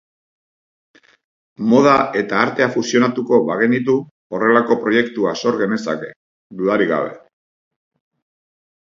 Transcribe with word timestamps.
Moda 1.73 1.93
eta 2.21 2.39
artea 2.45 2.69
fusionatuko 2.79 3.41
bagenitu 3.51 3.97
horrelako 4.39 4.81
proiektua 4.87 5.37
sor 5.45 5.63
genezake, 5.63 6.13
dudarik 6.61 6.95
gabe. 6.97 7.17